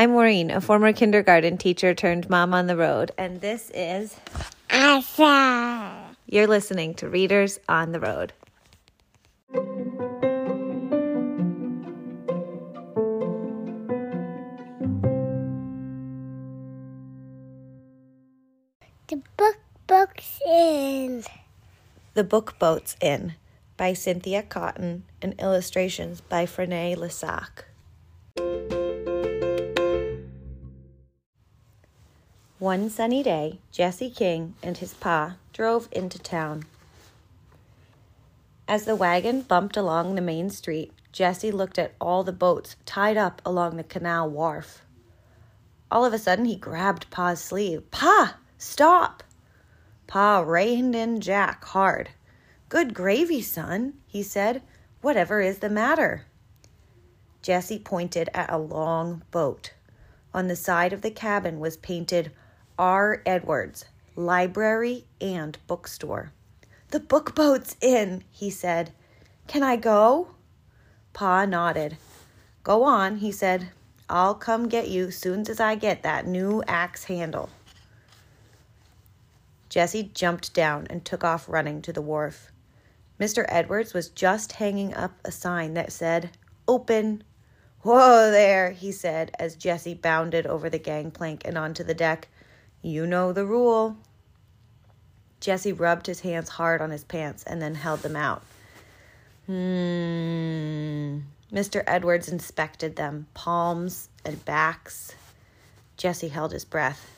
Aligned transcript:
I'm 0.00 0.12
Maureen, 0.12 0.50
a 0.50 0.62
former 0.62 0.94
kindergarten 0.94 1.58
teacher 1.58 1.92
turned 1.92 2.30
mom 2.30 2.54
on 2.54 2.68
the 2.68 2.74
road, 2.74 3.12
and 3.18 3.42
this 3.42 3.70
is 3.74 4.16
Asa. 4.70 6.16
You're 6.24 6.46
listening 6.46 6.94
to 6.94 7.08
Readers 7.10 7.60
on 7.68 7.92
the 7.92 8.00
Road. 8.00 8.32
The 19.08 19.20
book 19.36 19.58
book's 19.86 20.40
in. 20.48 21.24
The 22.14 22.24
Book 22.24 22.58
Boat's 22.58 22.96
In 23.02 23.34
by 23.76 23.92
Cynthia 23.92 24.42
Cotten 24.42 25.02
and 25.20 25.38
illustrations 25.38 26.22
by 26.22 26.46
Frané 26.46 26.96
Lessac. 26.96 27.64
One 32.60 32.90
sunny 32.90 33.22
day, 33.22 33.58
Jesse 33.72 34.10
King 34.10 34.54
and 34.62 34.76
his 34.76 34.92
pa 34.92 35.36
drove 35.54 35.88
into 35.92 36.18
town. 36.18 36.64
As 38.68 38.84
the 38.84 38.94
wagon 38.94 39.40
bumped 39.40 39.78
along 39.78 40.14
the 40.14 40.20
main 40.20 40.50
street, 40.50 40.92
Jesse 41.10 41.50
looked 41.50 41.78
at 41.78 41.94
all 41.98 42.22
the 42.22 42.32
boats 42.34 42.76
tied 42.84 43.16
up 43.16 43.40
along 43.46 43.78
the 43.78 43.82
canal 43.82 44.28
wharf. 44.28 44.84
All 45.90 46.04
of 46.04 46.12
a 46.12 46.18
sudden, 46.18 46.44
he 46.44 46.54
grabbed 46.54 47.10
Pa's 47.10 47.40
sleeve. 47.40 47.90
Pa, 47.90 48.36
stop! 48.58 49.22
Pa 50.06 50.40
reined 50.40 50.94
in 50.94 51.22
Jack 51.22 51.64
hard. 51.64 52.10
Good 52.68 52.92
gravy, 52.92 53.40
son, 53.40 53.94
he 54.06 54.22
said. 54.22 54.60
Whatever 55.00 55.40
is 55.40 55.60
the 55.60 55.70
matter? 55.70 56.26
Jesse 57.40 57.78
pointed 57.78 58.28
at 58.34 58.52
a 58.52 58.58
long 58.58 59.22
boat. 59.30 59.72
On 60.34 60.46
the 60.48 60.56
side 60.56 60.92
of 60.92 61.00
the 61.00 61.10
cabin 61.10 61.58
was 61.58 61.78
painted 61.78 62.30
R. 62.80 63.20
Edwards, 63.26 63.84
Library 64.16 65.04
and 65.20 65.58
Bookstore. 65.66 66.32
The 66.88 66.98
book 66.98 67.34
boat's 67.34 67.76
in, 67.82 68.24
he 68.30 68.48
said. 68.48 68.92
Can 69.46 69.62
I 69.62 69.76
go? 69.76 70.28
Pa 71.12 71.44
nodded. 71.44 71.98
Go 72.64 72.84
on, 72.84 73.18
he 73.18 73.32
said. 73.32 73.68
I'll 74.08 74.34
come 74.34 74.66
get 74.66 74.88
you 74.88 75.10
soon 75.10 75.40
as 75.50 75.60
I 75.60 75.74
get 75.74 76.02
that 76.04 76.26
new 76.26 76.62
axe 76.66 77.04
handle. 77.04 77.50
Jesse 79.68 80.10
jumped 80.14 80.54
down 80.54 80.86
and 80.88 81.04
took 81.04 81.22
off 81.22 81.50
running 81.50 81.82
to 81.82 81.92
the 81.92 82.00
wharf. 82.00 82.50
Mr. 83.20 83.44
Edwards 83.50 83.92
was 83.92 84.08
just 84.08 84.52
hanging 84.52 84.94
up 84.94 85.12
a 85.22 85.30
sign 85.30 85.74
that 85.74 85.92
said, 85.92 86.30
Open. 86.66 87.24
Whoa 87.82 88.30
there, 88.30 88.70
he 88.70 88.90
said 88.90 89.32
as 89.38 89.54
Jesse 89.54 89.92
bounded 89.92 90.46
over 90.46 90.70
the 90.70 90.78
gangplank 90.78 91.42
and 91.44 91.58
onto 91.58 91.84
the 91.84 91.92
deck. 91.92 92.28
You 92.82 93.06
know 93.06 93.32
the 93.32 93.44
rule. 93.44 93.96
Jesse 95.40 95.72
rubbed 95.72 96.06
his 96.06 96.20
hands 96.20 96.48
hard 96.48 96.80
on 96.80 96.90
his 96.90 97.04
pants 97.04 97.42
and 97.44 97.60
then 97.60 97.74
held 97.74 98.00
them 98.00 98.16
out. 98.16 98.42
Hmm. 99.46 101.20
Mr. 101.52 101.82
Edwards 101.86 102.28
inspected 102.28 102.96
them, 102.96 103.26
palms 103.34 104.08
and 104.24 104.44
backs. 104.44 105.14
Jesse 105.96 106.28
held 106.28 106.52
his 106.52 106.64
breath. 106.64 107.10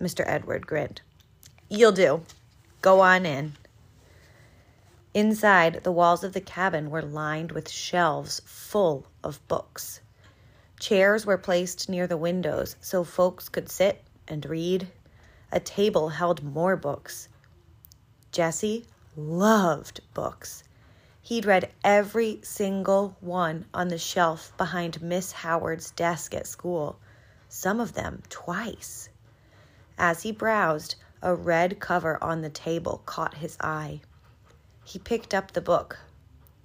Mr. 0.00 0.22
Edward 0.26 0.66
grinned. 0.66 1.00
You'll 1.68 1.92
do. 1.92 2.22
Go 2.82 3.00
on 3.00 3.24
in. 3.24 3.54
Inside, 5.14 5.82
the 5.82 5.92
walls 5.92 6.22
of 6.24 6.32
the 6.32 6.40
cabin 6.40 6.90
were 6.90 7.02
lined 7.02 7.52
with 7.52 7.68
shelves 7.68 8.40
full 8.44 9.06
of 9.24 9.46
books. 9.48 10.00
Chairs 10.78 11.24
were 11.26 11.38
placed 11.38 11.88
near 11.88 12.06
the 12.06 12.16
windows 12.16 12.76
so 12.80 13.04
folks 13.04 13.48
could 13.48 13.70
sit 13.70 14.02
and 14.28 14.44
read. 14.46 14.88
A 15.50 15.60
table 15.60 16.08
held 16.10 16.42
more 16.42 16.76
books. 16.76 17.28
Jesse 18.30 18.86
loved 19.16 20.00
books. 20.14 20.64
He'd 21.20 21.44
read 21.44 21.70
every 21.84 22.40
single 22.42 23.16
one 23.20 23.66
on 23.72 23.88
the 23.88 23.98
shelf 23.98 24.52
behind 24.56 25.02
Miss 25.02 25.32
Howard's 25.32 25.90
desk 25.90 26.34
at 26.34 26.46
school, 26.46 26.98
some 27.48 27.78
of 27.78 27.92
them 27.92 28.22
twice. 28.28 29.08
As 29.98 30.22
he 30.22 30.32
browsed, 30.32 30.96
a 31.20 31.34
red 31.34 31.78
cover 31.78 32.22
on 32.22 32.40
the 32.40 32.50
table 32.50 33.02
caught 33.06 33.34
his 33.34 33.56
eye. 33.60 34.00
He 34.84 34.98
picked 34.98 35.32
up 35.32 35.52
the 35.52 35.60
book, 35.60 35.98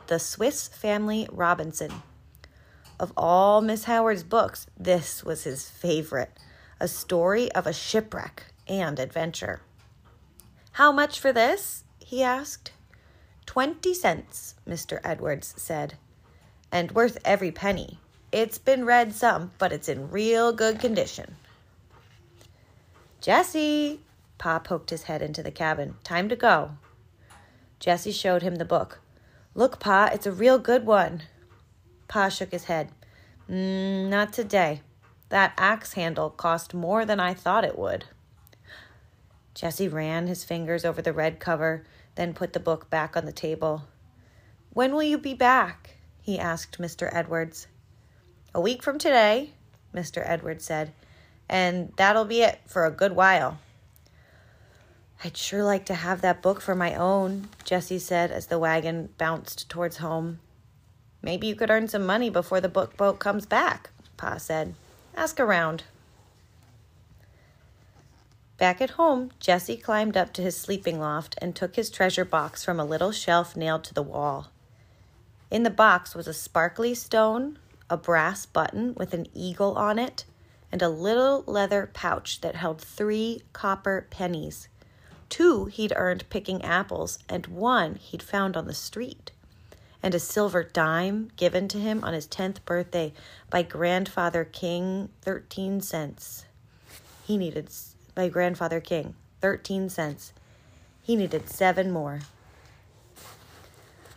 The 0.08 0.18
Swiss 0.18 0.68
Family 0.68 1.28
Robinson. 1.32 2.02
Of 3.00 3.14
all 3.16 3.62
Miss 3.62 3.84
Howard's 3.84 4.24
books, 4.24 4.66
this 4.76 5.24
was 5.24 5.44
his 5.44 5.70
favorite 5.70 6.32
a 6.80 6.88
story 6.88 7.52
of 7.54 7.66
a 7.66 7.74
shipwreck 7.74 8.46
and 8.68 9.00
adventure. 9.00 9.62
How 10.74 10.92
much 10.92 11.20
for 11.20 11.34
this? 11.34 11.84
he 12.00 12.24
asked. 12.24 12.72
Twenty 13.46 13.94
cents, 13.94 14.56
Mr. 14.68 15.00
Edwards 15.04 15.54
said, 15.58 15.96
and 16.72 16.92
worth 16.92 17.18
every 17.26 17.52
penny. 17.52 18.00
It's 18.32 18.58
been 18.58 18.86
read 18.86 19.14
some, 19.14 19.52
but 19.58 19.72
it's 19.72 19.90
in 19.90 20.12
real 20.12 20.52
good 20.52 20.80
condition. 20.80 21.38
Jesse, 23.22 24.02
Pa 24.38 24.60
poked 24.60 24.90
his 24.90 25.04
head 25.04 25.22
into 25.22 25.42
the 25.42 25.52
cabin. 25.52 25.96
Time 26.04 26.30
to 26.30 26.36
go. 26.36 26.72
Jesse 27.80 28.12
showed 28.12 28.42
him 28.42 28.56
the 28.56 28.66
book. 28.66 29.00
Look, 29.56 29.80
Pa, 29.80 30.10
it's 30.14 30.28
a 30.28 30.32
real 30.32 30.60
good 30.60 30.86
one. 30.86 31.24
Pa 32.08 32.30
shook 32.30 32.52
his 32.52 32.66
head. 32.66 32.92
Mm, 33.50 34.10
not 34.10 34.34
today. 34.34 34.82
That 35.30 35.54
axe 35.58 35.94
handle 35.94 36.30
cost 36.30 36.74
more 36.74 37.06
than 37.06 37.20
I 37.20 37.34
thought 37.34 37.66
it 37.66 37.78
would. 37.78 38.06
Jesse 39.54 39.88
ran 39.88 40.28
his 40.28 40.44
fingers 40.44 40.86
over 40.86 41.02
the 41.02 41.14
red 41.14 41.40
cover, 41.40 41.84
then 42.16 42.34
put 42.34 42.54
the 42.54 42.60
book 42.60 42.90
back 42.90 43.18
on 43.18 43.26
the 43.26 43.32
table. 43.32 43.84
When 44.72 44.94
will 44.94 45.04
you 45.04 45.18
be 45.18 45.34
back? 45.34 45.96
he 46.22 46.38
asked 46.38 46.80
Mr. 46.80 47.10
Edwards. 47.12 47.68
A 48.54 48.62
week 48.62 48.84
from 48.84 49.00
today, 49.00 49.52
Mr. 49.94 50.22
Edwards 50.26 50.66
said, 50.66 50.94
and 51.50 51.92
that'll 51.98 52.26
be 52.26 52.42
it 52.42 52.60
for 52.66 52.86
a 52.86 52.92
good 52.92 53.14
while. 53.14 53.58
I'd 55.24 55.36
sure 55.36 55.64
like 55.64 55.86
to 55.88 55.96
have 55.96 56.22
that 56.22 56.42
book 56.42 56.62
for 56.62 56.76
my 56.76 56.94
own, 56.94 57.50
Jesse 57.64 58.00
said 58.00 58.32
as 58.32 58.48
the 58.48 58.60
wagon 58.60 59.10
bounced 59.18 59.70
towards 59.70 59.98
home. 59.98 60.40
Maybe 61.22 61.48
you 61.48 61.56
could 61.56 61.72
earn 61.72 61.88
some 61.88 62.06
money 62.06 62.30
before 62.30 62.62
the 62.62 62.70
book 62.70 62.96
boat 62.96 63.18
comes 63.18 63.46
back, 63.46 63.90
Pa 64.16 64.38
said. 64.38 64.76
Ask 65.18 65.40
around. 65.40 65.84
Back 68.60 68.82
at 68.82 68.92
home, 68.92 69.32
Jesse 69.40 69.76
climbed 69.76 70.16
up 70.16 70.32
to 70.34 70.44
his 70.44 70.56
sleeping 70.56 71.00
loft 71.00 71.36
and 71.42 71.56
took 71.56 71.76
his 71.76 71.90
treasure 71.90 72.24
box 72.24 72.64
from 72.64 72.80
a 72.80 72.86
little 72.86 73.12
shelf 73.12 73.56
nailed 73.56 73.84
to 73.86 73.96
the 73.96 74.04
wall. 74.04 74.52
In 75.50 75.64
the 75.64 75.72
box 75.72 76.14
was 76.14 76.28
a 76.28 76.36
sparkly 76.36 76.94
stone, 76.94 77.58
a 77.90 77.98
brass 77.98 78.46
button 78.46 78.94
with 78.94 79.16
an 79.16 79.26
eagle 79.34 79.76
on 79.76 79.98
it, 79.98 80.24
and 80.72 80.84
a 80.84 80.90
little 80.90 81.44
leather 81.48 81.90
pouch 81.92 82.42
that 82.42 82.56
held 82.56 82.80
three 82.80 83.42
copper 83.54 84.06
pennies. 84.12 84.68
Two 85.30 85.66
he'd 85.66 85.94
earned 85.96 86.30
picking 86.30 86.64
apples, 86.64 87.18
and 87.28 87.48
one 87.48 87.96
he'd 87.96 88.22
found 88.22 88.56
on 88.56 88.68
the 88.68 88.74
street. 88.74 89.32
And 90.04 90.14
a 90.14 90.20
silver 90.20 90.64
dime 90.64 91.32
given 91.36 91.68
to 91.70 91.80
him 91.80 92.04
on 92.04 92.14
his 92.14 92.28
10th 92.28 92.64
birthday 92.66 93.14
by 93.50 93.64
Grandfather 93.64 94.46
King, 94.46 95.10
13 95.22 95.82
cents. 95.82 96.46
He 97.26 97.38
needed, 97.38 97.70
by 98.16 98.30
Grandfather 98.30 98.80
King, 98.80 99.16
13 99.42 99.90
cents. 99.90 100.34
He 101.02 101.16
needed 101.16 101.50
seven 101.50 101.92
more. 101.92 102.22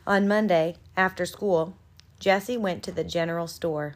On 0.07 0.27
Monday, 0.29 0.77
after 0.97 1.25
school, 1.25 1.75
Jesse 2.19 2.57
went 2.57 2.83
to 2.83 2.93
the 2.93 3.05
general 3.05 3.47
store. 3.47 3.95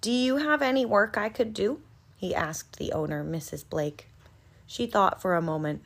Do 0.00 0.10
you 0.10 0.36
have 0.36 0.62
any 0.62 0.84
work 0.84 1.16
I 1.16 1.28
could 1.28 1.54
do? 1.54 1.80
he 2.16 2.34
asked 2.34 2.78
the 2.78 2.92
owner, 2.92 3.24
Mrs. 3.24 3.64
Blake. 3.68 4.08
She 4.66 4.86
thought 4.86 5.22
for 5.22 5.34
a 5.34 5.42
moment. 5.42 5.82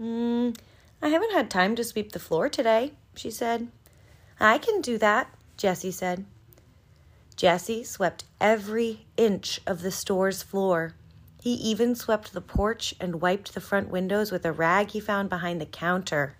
Mm, 0.00 0.56
I 1.00 1.08
haven't 1.08 1.32
had 1.32 1.48
time 1.48 1.76
to 1.76 1.84
sweep 1.84 2.12
the 2.12 2.18
floor 2.18 2.48
today, 2.48 2.92
she 3.14 3.30
said. 3.30 3.68
I 4.40 4.56
can 4.58 4.80
do 4.80 4.96
that, 4.98 5.28
Jesse 5.58 5.90
said. 5.90 6.24
Jesse 7.36 7.84
swept 7.84 8.24
every 8.40 9.06
inch 9.16 9.60
of 9.66 9.82
the 9.82 9.90
store's 9.90 10.42
floor. 10.42 10.94
He 11.42 11.52
even 11.54 11.94
swept 11.94 12.32
the 12.32 12.40
porch 12.40 12.94
and 12.98 13.20
wiped 13.20 13.52
the 13.52 13.60
front 13.60 13.88
windows 13.88 14.32
with 14.32 14.44
a 14.46 14.52
rag 14.52 14.90
he 14.90 15.00
found 15.00 15.28
behind 15.28 15.60
the 15.60 15.66
counter. 15.66 16.36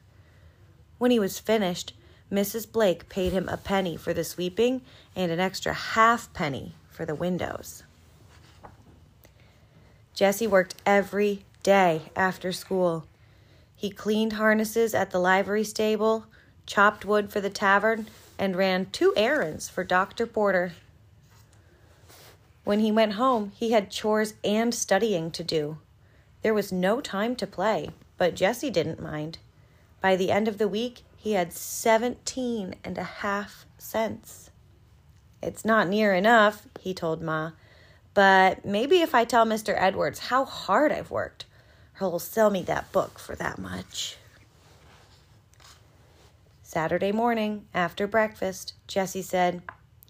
When 0.98 1.10
he 1.10 1.18
was 1.18 1.38
finished, 1.38 1.94
Mrs. 2.32 2.70
Blake 2.70 3.08
paid 3.08 3.32
him 3.32 3.48
a 3.48 3.56
penny 3.56 3.96
for 3.96 4.14
the 4.14 4.24
sweeping 4.24 4.82
and 5.16 5.32
an 5.32 5.40
extra 5.40 5.72
half 5.72 6.32
penny 6.32 6.74
for 6.90 7.04
the 7.04 7.14
windows. 7.14 7.82
Jesse 10.14 10.46
worked 10.46 10.74
every 10.86 11.44
day 11.62 12.02
after 12.14 12.52
school. 12.52 13.06
He 13.74 13.90
cleaned 13.90 14.34
harnesses 14.34 14.94
at 14.94 15.10
the 15.10 15.18
livery 15.18 15.64
stable, 15.64 16.26
chopped 16.70 17.04
wood 17.04 17.32
for 17.32 17.40
the 17.40 17.50
tavern, 17.50 18.06
and 18.38 18.54
ran 18.54 18.86
two 18.92 19.12
errands 19.16 19.68
for 19.68 19.82
Dr. 19.82 20.24
Porter. 20.24 20.72
When 22.62 22.78
he 22.78 22.92
went 22.92 23.14
home, 23.14 23.50
he 23.56 23.72
had 23.72 23.90
chores 23.90 24.34
and 24.44 24.72
studying 24.72 25.32
to 25.32 25.42
do. 25.42 25.78
There 26.42 26.54
was 26.54 26.70
no 26.70 27.00
time 27.00 27.34
to 27.36 27.46
play, 27.46 27.90
but 28.16 28.36
Jesse 28.36 28.70
didn't 28.70 29.02
mind. 29.02 29.38
By 30.00 30.14
the 30.14 30.30
end 30.30 30.46
of 30.46 30.58
the 30.58 30.68
week, 30.68 31.00
he 31.16 31.32
had 31.32 31.52
seventeen 31.52 32.76
and 32.84 32.96
a 32.96 33.02
half 33.02 33.66
cents. 33.76 34.50
It's 35.42 35.64
not 35.64 35.88
near 35.88 36.14
enough, 36.14 36.68
he 36.78 36.94
told 36.94 37.20
Ma, 37.20 37.50
but 38.14 38.64
maybe 38.64 39.00
if 39.00 39.12
I 39.12 39.24
tell 39.24 39.44
Mr. 39.44 39.74
Edwards 39.76 40.20
how 40.20 40.44
hard 40.44 40.92
I've 40.92 41.10
worked, 41.10 41.46
he'll 41.98 42.20
sell 42.20 42.48
me 42.48 42.62
that 42.62 42.92
book 42.92 43.18
for 43.18 43.34
that 43.34 43.58
much. 43.58 44.18
Saturday 46.72 47.10
morning, 47.10 47.66
after 47.74 48.06
breakfast, 48.06 48.74
Jesse 48.86 49.22
said, 49.22 49.60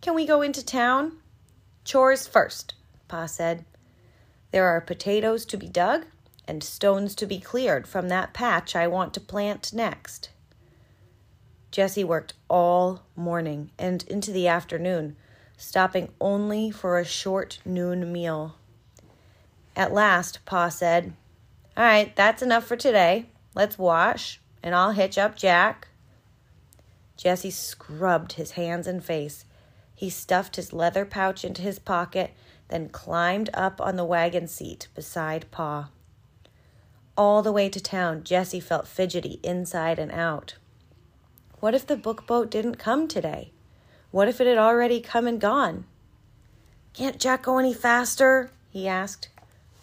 Can 0.03 0.15
we 0.15 0.27
go 0.27 0.43
into 0.43 0.63
town? 0.63 1.17
Chores 1.87 2.27
first, 2.29 2.75
Pa 3.09 3.25
said. 3.25 3.65
There 4.51 4.67
are 4.67 4.83
potatoes 4.83 5.47
to 5.47 5.57
be 5.57 5.69
dug 5.69 6.05
and 6.47 6.63
stones 6.63 7.15
to 7.15 7.25
be 7.25 7.41
cleared 7.41 7.89
from 7.89 8.11
that 8.11 8.35
patch 8.35 8.77
I 8.77 8.89
want 8.89 9.15
to 9.15 9.23
plant 9.23 9.73
next. 9.73 10.29
Jesse 11.71 12.05
worked 12.05 12.35
all 12.51 13.05
morning 13.17 13.71
and 13.79 14.03
into 14.03 14.31
the 14.31 14.47
afternoon, 14.47 15.17
stopping 15.57 16.13
only 16.21 16.71
for 16.71 16.99
a 16.99 17.07
short 17.07 17.59
noon 17.65 18.13
meal. 18.13 18.57
At 19.75 19.95
last, 19.95 20.45
Pa 20.45 20.69
said, 20.69 21.15
All 21.75 21.85
right, 21.85 22.15
that's 22.15 22.43
enough 22.43 22.67
for 22.67 22.77
today. 22.77 23.31
Let's 23.55 23.79
wash, 23.79 24.43
and 24.63 24.75
I'll 24.75 24.93
hitch 24.93 25.17
up 25.17 25.37
Jack. 25.37 25.87
Jesse 27.21 27.51
scrubbed 27.51 28.33
his 28.33 28.53
hands 28.53 28.87
and 28.87 29.05
face. 29.05 29.45
He 29.95 30.09
stuffed 30.09 30.57
his 30.57 30.73
leather 30.73 31.05
pouch 31.05 31.45
into 31.45 31.61
his 31.61 31.79
pocket, 31.79 32.33
then 32.69 32.89
climbed 32.89 33.51
up 33.53 33.79
on 33.79 33.97
the 33.97 34.07
wagon 34.07 34.47
seat 34.49 34.89
beside 34.95 35.51
Pa. 35.51 35.91
All 37.19 37.43
the 37.43 37.53
way 37.53 37.69
to 37.69 37.79
town, 37.79 38.25
Jesse 38.25 38.59
felt 38.59 38.89
fidgety 38.89 39.39
inside 39.43 39.99
and 39.99 40.11
out. 40.11 40.55
What 41.59 41.75
if 41.75 41.87
the 41.87 41.95
book 41.95 42.27
boat 42.27 42.51
didn't 42.51 42.77
come 42.77 43.07
today? 43.07 43.53
What 44.13 44.27
if 44.27 44.41
it 44.41 44.47
had 44.47 44.57
already 44.57 45.03
come 45.03 45.27
and 45.27 45.39
gone? 45.39 45.85
Can't 46.95 47.21
Jack 47.21 47.43
go 47.43 47.59
any 47.59 47.75
faster? 47.75 48.51
he 48.71 48.89
asked. 48.89 49.29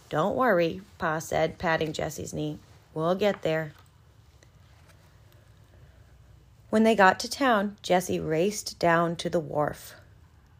Don't 0.09 0.35
worry, 0.35 0.81
Pa 0.97 1.19
said, 1.19 1.59
patting 1.59 1.93
Jesse's 1.93 2.33
knee. 2.33 2.57
We'll 2.95 3.13
get 3.13 3.43
there. 3.43 3.73
When 6.69 6.83
they 6.83 6.95
got 6.95 7.19
to 7.21 7.29
town, 7.29 7.77
Jesse 7.81 8.19
raced 8.19 8.77
down 8.79 9.15
to 9.17 9.29
the 9.29 9.39
wharf. 9.39 9.93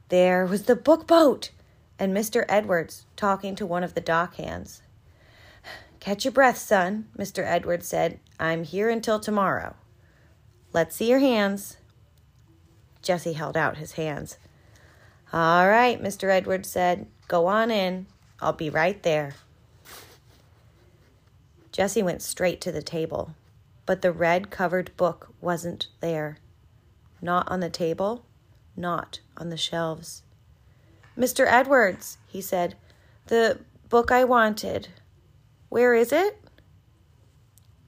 There 0.10 0.46
was 0.46 0.64
the 0.64 0.76
book 0.76 1.06
boat 1.06 1.52
and 2.00 2.16
Mr. 2.16 2.46
Edwards 2.48 3.06
talking 3.16 3.56
to 3.56 3.66
one 3.66 3.84
of 3.84 3.94
the 3.94 4.02
dock 4.02 4.36
hands. 4.36 4.82
Catch 6.00 6.26
your 6.26 6.32
breath, 6.32 6.58
son, 6.58 7.08
Mr. 7.18 7.44
Edwards 7.44 7.88
said. 7.88 8.20
I'm 8.40 8.64
here 8.64 8.90
until 8.90 9.20
tomorrow. 9.20 9.76
Let's 10.72 10.96
see 10.96 11.10
your 11.10 11.20
hands. 11.20 11.78
Jesse 13.02 13.34
held 13.34 13.58
out 13.58 13.78
his 13.78 13.94
hands. 13.94 14.38
All 15.34 15.68
right, 15.68 16.02
Mr. 16.02 16.30
Edwards 16.30 16.70
said. 16.70 17.08
Go 17.28 17.48
on 17.48 17.72
in. 17.72 18.06
I'll 18.40 18.54
be 18.54 18.70
right 18.70 19.02
there. 19.04 19.34
Jesse 21.72 22.04
went 22.04 22.22
straight 22.22 22.62
to 22.62 22.72
the 22.72 22.82
table, 22.82 23.36
but 23.88 24.04
the 24.04 24.12
red 24.12 24.52
covered 24.52 24.96
book 24.98 25.34
wasn't 25.42 25.88
there. 26.02 26.38
Not 27.20 27.50
on 27.50 27.62
the 27.62 27.70
table, 27.70 28.26
not 28.76 29.22
on 29.38 29.50
the 29.50 29.58
shelves. 29.58 30.22
Mr. 31.18 31.48
Edwards, 31.48 32.20
he 32.28 32.42
said, 32.42 32.76
the 33.28 33.60
book 33.90 34.12
I 34.12 34.24
wanted. 34.24 34.90
Where 35.70 35.96
is 35.96 36.12
it? 36.12 36.40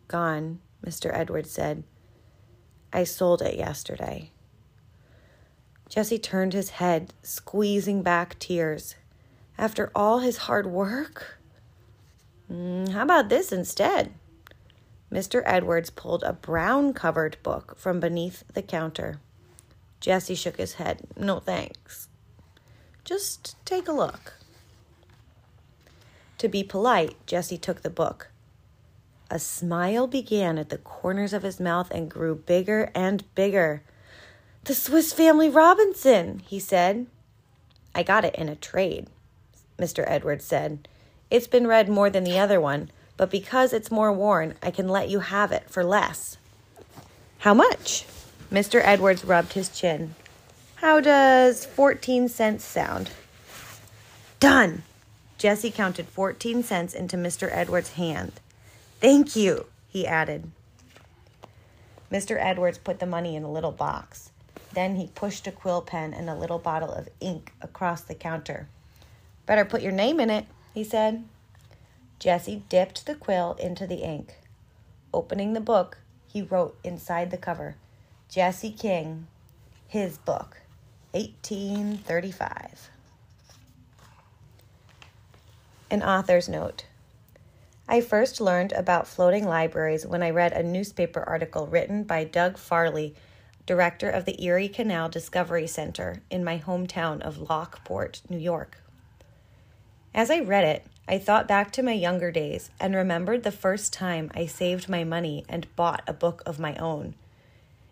Gone, 0.07 0.59
Mr. 0.83 1.13
Edwards 1.13 1.51
said. 1.51 1.83
I 2.91 3.03
sold 3.03 3.41
it 3.41 3.55
yesterday. 3.55 4.31
Jesse 5.89 6.17
turned 6.17 6.53
his 6.53 6.71
head, 6.71 7.13
squeezing 7.23 8.03
back 8.03 8.39
tears. 8.39 8.95
After 9.57 9.91
all 9.93 10.19
his 10.19 10.37
hard 10.37 10.65
work? 10.65 11.39
Mm, 12.51 12.89
how 12.89 13.03
about 13.03 13.29
this 13.29 13.51
instead? 13.51 14.13
Mr. 15.11 15.41
Edwards 15.45 15.89
pulled 15.89 16.23
a 16.23 16.33
brown 16.33 16.93
covered 16.93 17.37
book 17.41 17.75
from 17.77 17.99
beneath 17.99 18.43
the 18.53 18.61
counter. 18.61 19.19
Jesse 19.99 20.35
shook 20.35 20.57
his 20.57 20.73
head. 20.73 21.01
No 21.17 21.39
thanks. 21.39 22.07
Just 23.03 23.55
take 23.65 23.87
a 23.87 23.91
look. 23.91 24.35
To 26.37 26.47
be 26.47 26.63
polite, 26.63 27.15
Jesse 27.25 27.57
took 27.57 27.81
the 27.81 27.89
book. 27.89 28.29
A 29.31 29.39
smile 29.39 30.07
began 30.07 30.57
at 30.57 30.69
the 30.69 30.77
corners 30.77 31.33
of 31.33 31.43
his 31.43 31.59
mouth 31.59 31.91
and 31.91 32.09
grew 32.09 32.35
bigger 32.35 32.91
and 32.95 33.23
bigger. 33.35 33.83
The 34.63 34.73
Swiss 34.73 35.11
Family 35.11 35.49
Robinson, 35.49 36.39
he 36.39 36.59
said. 36.59 37.07
I 37.93 38.03
got 38.03 38.25
it 38.25 38.35
in 38.35 38.49
a 38.49 38.55
trade, 38.55 39.07
Mr. 39.77 40.03
Edwards 40.07 40.45
said. 40.45 40.87
It's 41.29 41.47
been 41.47 41.67
read 41.67 41.89
more 41.89 42.09
than 42.09 42.23
the 42.23 42.39
other 42.39 42.61
one, 42.61 42.89
but 43.19 43.29
because 43.29 43.73
it's 43.73 43.91
more 43.91 44.13
worn, 44.13 44.53
I 44.63 44.71
can 44.71 44.87
let 44.87 45.09
you 45.09 45.19
have 45.19 45.51
it 45.51 45.69
for 45.69 45.83
less. 45.83 46.37
How 47.39 47.53
much? 47.53 48.05
Mr. 48.49 48.79
Edwards 48.81 49.25
rubbed 49.25 49.51
his 49.51 49.67
chin. 49.67 50.15
How 50.75 51.01
does 51.01 51.65
14 51.65 52.29
cents 52.29 52.63
sound? 52.63 53.11
Done, 54.39 54.83
Jesse 55.37 55.69
counted 55.69 56.07
14 56.07 56.63
cents 56.63 56.93
into 56.93 57.17
Mr. 57.17 57.49
Edwards' 57.51 57.95
hand. 57.95 58.31
Thank 59.01 59.35
you, 59.35 59.65
he 59.89 60.07
added. 60.07 60.49
Mr. 62.09 62.37
Edwards 62.39 62.77
put 62.77 62.99
the 62.99 63.05
money 63.05 63.35
in 63.35 63.43
a 63.43 63.51
little 63.51 63.73
box. 63.73 64.31
Then 64.71 64.95
he 64.95 65.07
pushed 65.07 65.45
a 65.45 65.51
quill 65.51 65.81
pen 65.81 66.13
and 66.13 66.29
a 66.29 66.35
little 66.35 66.57
bottle 66.57 66.93
of 66.93 67.09
ink 67.19 67.51
across 67.61 67.99
the 67.99 68.15
counter. 68.15 68.69
Better 69.45 69.65
put 69.65 69.81
your 69.81 69.91
name 69.91 70.21
in 70.21 70.29
it, 70.29 70.45
he 70.73 70.85
said. 70.85 71.25
Jesse 72.19 72.63
dipped 72.67 73.05
the 73.05 73.15
quill 73.15 73.53
into 73.53 73.87
the 73.87 74.03
ink. 74.03 74.35
Opening 75.13 75.53
the 75.53 75.61
book, 75.61 75.99
he 76.27 76.41
wrote 76.41 76.77
inside 76.83 77.31
the 77.31 77.37
cover 77.37 77.75
Jesse 78.27 78.71
King, 78.71 79.27
his 79.87 80.17
book, 80.17 80.57
1835. 81.13 82.89
An 85.89 86.03
author's 86.03 86.47
note. 86.47 86.85
I 87.87 88.01
first 88.01 88.39
learned 88.39 88.73
about 88.73 89.07
floating 89.07 89.47
libraries 89.47 90.05
when 90.05 90.21
I 90.21 90.29
read 90.29 90.51
a 90.51 90.61
newspaper 90.61 91.23
article 91.23 91.65
written 91.65 92.03
by 92.03 92.25
Doug 92.25 92.57
Farley, 92.57 93.15
director 93.65 94.09
of 94.09 94.25
the 94.25 94.43
Erie 94.43 94.69
Canal 94.69 95.09
Discovery 95.09 95.65
Center 95.65 96.21
in 96.29 96.43
my 96.43 96.59
hometown 96.59 97.21
of 97.21 97.49
Lockport, 97.49 98.21
New 98.29 98.37
York. 98.37 98.77
As 100.13 100.29
I 100.29 100.41
read 100.41 100.65
it, 100.65 100.85
I 101.11 101.17
thought 101.17 101.47
back 101.47 101.71
to 101.71 101.81
my 101.81 101.93
younger 101.93 102.29
days 102.29 102.69
and 102.79 102.93
remembered 102.93 103.41
the 103.41 103.51
first 103.51 103.91
time 103.91 104.29
I 104.35 104.45
saved 104.45 104.87
my 104.87 105.03
money 105.03 105.43
and 105.49 105.75
bought 105.75 106.03
a 106.05 106.13
book 106.13 106.43
of 106.45 106.59
my 106.59 106.75
own. 106.75 107.15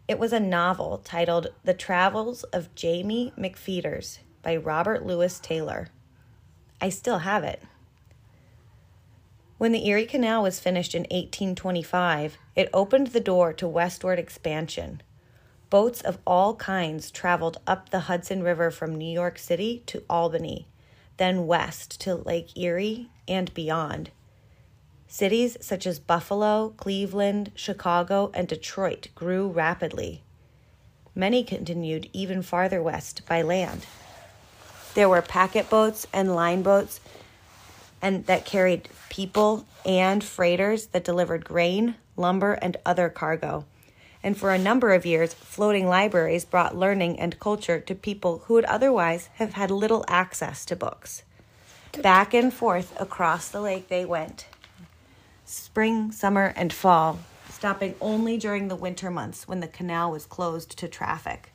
It 0.07 0.19
was 0.19 0.31
a 0.31 0.39
novel 0.39 1.01
titled 1.03 1.47
The 1.63 1.74
Travels 1.74 2.43
of 2.43 2.75
Jaimie 2.75 3.33
McPheeters 3.36 4.19
by 4.43 4.55
Robert 4.55 5.03
Lewis 5.03 5.39
Taylor. 5.39 5.88
I 6.79 6.89
still 6.89 7.17
have 7.17 7.43
it. 7.43 7.63
When 9.57 9.71
the 9.71 9.88
Erie 9.88 10.05
Canal 10.05 10.43
was 10.43 10.59
finished 10.59 10.93
in 10.93 11.01
1825, 11.05 12.38
it 12.55 12.69
opened 12.71 13.07
the 13.07 13.19
door 13.19 13.51
to 13.53 13.67
westward 13.67 14.19
expansion. 14.19 15.01
Boats 15.71 16.01
of 16.01 16.19
all 16.27 16.53
kinds 16.53 17.09
traveled 17.09 17.57
up 17.65 17.89
the 17.89 18.01
Hudson 18.01 18.43
River 18.43 18.69
from 18.69 18.93
New 18.93 19.12
York 19.12 19.39
City 19.39 19.81
to 19.88 20.03
Albany, 20.07 20.67
then 21.17 21.47
west 21.47 22.00
to 22.01 22.15
Lake 22.15 22.57
Erie 22.57 23.09
and 23.27 23.53
beyond. 23.53 24.12
Cities 25.07 25.57
such 25.62 25.88
as 25.88 26.00
Buffalo, 26.00 26.74
Cleveland, 26.77 27.51
Chicago, 27.55 28.31
and 28.33 28.47
Detroit 28.47 29.07
grew 29.15 29.47
rapidly. 29.47 30.24
Many 31.15 31.43
continued 31.43 32.09
even 32.13 32.41
farther 32.41 32.81
west 32.83 33.21
by 33.27 33.41
land. 33.41 33.86
There 34.93 35.09
were 35.09 35.21
packet 35.21 35.69
boats 35.69 36.05
and 36.13 36.36
line 36.36 36.62
boats 36.62 37.00
and 38.01 38.25
that 38.27 38.45
carried 38.45 38.89
people 39.09 39.65
and 39.86 40.24
freighters 40.24 40.88
that 40.88 41.03
delivered 41.03 41.43
grain, 41.43 41.95
lumber, 42.15 42.53
and 42.53 42.77
other 42.86 43.09
cargo. 43.09 43.65
And 44.27 44.36
for 44.38 44.51
a 44.51 44.57
number 44.57 44.93
of 44.93 45.05
years, 45.05 45.34
floating 45.34 45.88
libraries 45.88 46.43
brought 46.43 46.75
learning 46.75 47.17
and 47.17 47.39
culture 47.39 47.79
to 47.79 47.96
people 47.96 48.39
who 48.39 48.55
would 48.55 48.65
otherwise 48.65 49.29
have 49.36 49.53
had 49.53 49.72
little 49.72 50.03
access 50.10 50.65
to 50.65 50.75
books. 50.75 51.24
Back 52.01 52.34
and 52.34 52.53
forth 52.53 52.93
across 53.00 53.48
the 53.48 53.62
lake 53.62 53.88
they 53.88 54.03
went, 54.03 54.48
spring, 55.46 56.12
summer, 56.12 56.53
and 56.57 56.74
fall, 56.74 57.19
stopping 57.50 57.96
only 58.01 58.36
during 58.36 58.67
the 58.67 58.75
winter 58.75 59.10
months 59.10 59.48
when 59.48 59.62
the 59.62 59.65
canal 59.69 60.12
was 60.12 60.25
closed 60.25 60.77
to 60.77 60.89
traffic. 60.89 61.53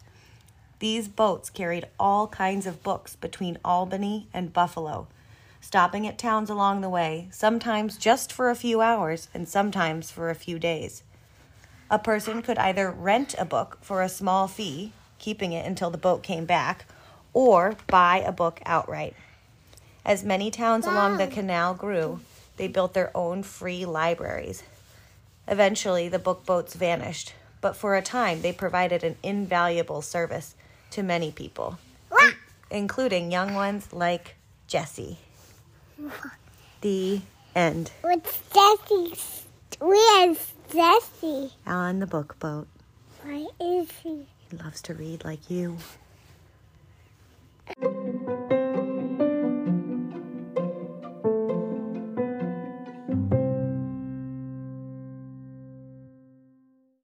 These 0.78 1.08
boats 1.08 1.50
carried 1.50 1.88
all 2.00 2.26
kinds 2.26 2.66
of 2.66 2.82
books 2.82 3.16
between 3.16 3.58
Albany 3.62 4.28
and 4.32 4.50
Buffalo, 4.50 5.08
stopping 5.60 6.06
at 6.06 6.16
towns 6.16 6.48
along 6.48 6.80
the 6.80 6.88
way, 6.88 7.28
sometimes 7.32 7.98
just 7.98 8.32
for 8.32 8.48
a 8.48 8.56
few 8.56 8.80
hours 8.80 9.28
and 9.34 9.46
sometimes 9.46 10.10
for 10.10 10.30
a 10.30 10.34
few 10.34 10.58
days. 10.58 11.02
A 11.92 11.98
person 11.98 12.40
could 12.40 12.56
either 12.56 12.90
rent 12.90 13.34
a 13.38 13.44
book 13.44 13.76
for 13.82 14.00
a 14.00 14.08
small 14.08 14.48
fee, 14.48 14.92
keeping 15.18 15.52
it 15.52 15.66
until 15.66 15.90
the 15.90 15.98
boat 15.98 16.22
came 16.22 16.46
back, 16.46 16.86
or 17.34 17.76
buy 17.86 18.20
a 18.20 18.32
book 18.32 18.62
outright. 18.64 19.14
As 20.02 20.24
many 20.24 20.50
towns 20.50 20.86
along 20.86 21.18
the 21.18 21.26
canal 21.26 21.74
grew, 21.74 22.20
they 22.56 22.66
built 22.66 22.94
their 22.94 23.14
own 23.14 23.42
free 23.42 23.84
libraries. 23.84 24.62
Eventually, 25.46 26.08
the 26.08 26.18
book 26.18 26.46
boats 26.46 26.72
vanished, 26.72 27.34
but 27.60 27.76
for 27.76 27.94
a 27.94 28.00
time 28.00 28.40
they 28.40 28.54
provided 28.54 29.04
an 29.04 29.16
invaluable 29.22 30.00
service 30.00 30.54
to 30.92 31.02
many 31.02 31.30
people, 31.30 31.78
in- 32.10 32.34
including 32.70 33.30
young 33.30 33.52
ones 33.52 33.92
like 33.92 34.36
Jesse. 34.66 35.18
The 36.80 37.20
end. 37.54 37.90
What's 38.00 38.38
Jesse? 38.54 39.20
Where's 39.78 40.52
Jesse? 40.72 41.52
On 41.66 41.98
the 41.98 42.06
book 42.06 42.38
boat. 42.38 42.66
Why 43.22 43.46
is 43.60 43.90
he? 44.02 44.26
He 44.50 44.56
loves 44.56 44.80
to 44.82 44.94
read 44.94 45.24
like 45.24 45.50
you. 45.50 45.76